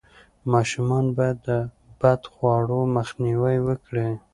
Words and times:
ماشومان 0.53 1.05
باید 1.17 1.37
د 1.47 1.49
بدخواړو 1.99 2.79
مخنیوی 2.97 3.57
وکړي. 3.67 4.09